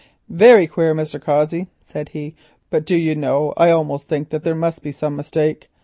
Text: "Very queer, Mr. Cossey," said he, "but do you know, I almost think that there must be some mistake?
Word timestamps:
"Very 0.29 0.65
queer, 0.65 0.95
Mr. 0.95 1.21
Cossey," 1.21 1.67
said 1.83 2.09
he, 2.09 2.33
"but 2.71 2.87
do 2.87 2.95
you 2.95 3.13
know, 3.15 3.53
I 3.55 3.69
almost 3.69 4.07
think 4.07 4.29
that 4.29 4.43
there 4.43 4.55
must 4.55 4.81
be 4.81 4.91
some 4.91 5.15
mistake? 5.15 5.69